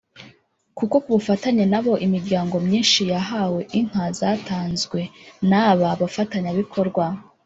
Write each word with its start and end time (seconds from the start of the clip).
kuko 0.77 0.95
ku 1.03 1.09
bufatanye 1.15 1.63
nabo 1.73 1.93
imiryango 2.05 2.55
myinshi 2.67 3.01
yahawe 3.13 3.61
inka 3.79 4.03
zatanzwe 4.19 4.99
n’aba 5.49 5.89
bafatanyabikorwa 6.01 7.05